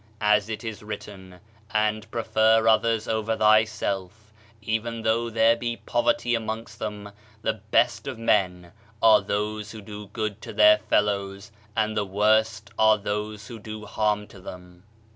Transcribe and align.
As 0.19 0.49
it 0.49 0.63
is 0.63 0.81
written, 0.81 1.39
"And 1.69 2.09
prefer 2.09 2.67
others 2.67 3.07
over 3.07 3.37
thyself, 3.37 4.33
even 4.59 5.03
though 5.03 5.29
there 5.29 5.55
be 5.55 5.77
poverty 5.77 6.33
amongst 6.33 6.79
them; 6.79 7.11
the 7.43 7.61
best 7.69 8.07
of 8.07 8.17
men 8.17 8.71
are 8.99 9.21
those 9.21 9.69
who 9.73 9.79
do 9.81 10.07
good 10.07 10.41
to 10.41 10.53
their 10.53 10.79
fellows, 10.79 11.51
and 11.77 11.95
the 11.95 12.03
worst 12.03 12.71
are 12.79 12.97
those 12.97 13.45
who 13.45 13.59
do 13.59 13.85
harm 13.85 14.25
to 14.29 14.39
them." 14.41 14.81